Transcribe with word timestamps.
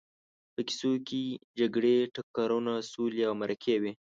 په 0.53 0.61
کیسو 0.67 0.91
کې 1.07 1.21
جګړې، 1.59 1.95
ټکرونه، 2.15 2.73
سولې 2.91 3.21
او 3.29 3.33
مرکې 3.41 3.75
وي. 3.81 3.91